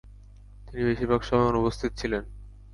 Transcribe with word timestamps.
তিনি 0.67 0.81
বেশিরভাগ 0.83 1.21
সময় 1.21 1.49
অনুপস্থিত 1.49 1.91
ছিলেন। 1.97 2.23